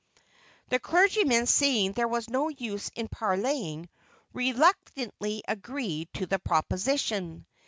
The 0.69 0.79
clergyman 0.79 1.45
seeing 1.45 1.91
there 1.91 2.07
was 2.07 2.27
no 2.27 2.49
use 2.49 2.89
in 2.95 3.07
parleying, 3.07 3.87
reluctantly 4.33 5.43
agreed 5.47 6.11
to 6.15 6.25
the 6.25 6.39
proposition. 6.39 7.45